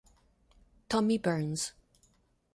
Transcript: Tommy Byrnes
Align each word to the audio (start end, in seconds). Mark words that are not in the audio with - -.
Tommy 0.89 1.19
Byrnes 1.21 1.75